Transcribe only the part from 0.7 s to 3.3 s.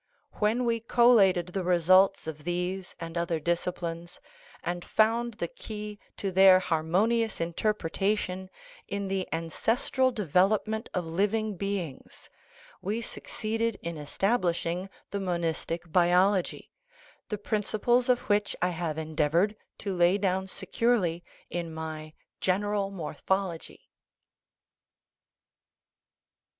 collated the results of these and